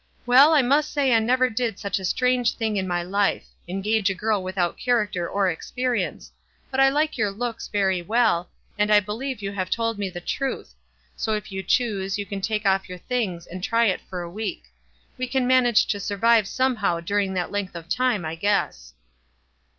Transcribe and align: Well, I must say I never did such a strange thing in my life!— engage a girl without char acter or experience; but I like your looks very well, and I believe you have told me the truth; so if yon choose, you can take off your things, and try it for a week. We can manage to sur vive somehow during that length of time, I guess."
Well, 0.25 0.51
I 0.51 0.63
must 0.63 0.91
say 0.91 1.13
I 1.13 1.19
never 1.19 1.47
did 1.47 1.77
such 1.77 1.99
a 1.99 2.05
strange 2.05 2.55
thing 2.55 2.75
in 2.75 2.87
my 2.87 3.03
life!— 3.03 3.45
engage 3.67 4.09
a 4.09 4.15
girl 4.15 4.41
without 4.41 4.79
char 4.79 5.05
acter 5.05 5.29
or 5.31 5.47
experience; 5.47 6.31
but 6.71 6.79
I 6.79 6.89
like 6.89 7.19
your 7.19 7.29
looks 7.29 7.67
very 7.67 8.01
well, 8.01 8.49
and 8.79 8.91
I 8.91 8.99
believe 8.99 9.43
you 9.43 9.51
have 9.51 9.69
told 9.69 9.99
me 9.99 10.09
the 10.09 10.19
truth; 10.19 10.73
so 11.15 11.33
if 11.33 11.51
yon 11.51 11.65
choose, 11.67 12.17
you 12.17 12.25
can 12.25 12.41
take 12.41 12.65
off 12.65 12.89
your 12.89 12.97
things, 12.97 13.45
and 13.45 13.63
try 13.63 13.85
it 13.85 14.01
for 14.09 14.21
a 14.23 14.31
week. 14.31 14.63
We 15.19 15.27
can 15.27 15.45
manage 15.45 15.85
to 15.85 15.99
sur 15.99 16.17
vive 16.17 16.47
somehow 16.47 16.99
during 16.99 17.35
that 17.35 17.51
length 17.51 17.75
of 17.75 17.87
time, 17.87 18.25
I 18.25 18.33
guess." 18.33 18.95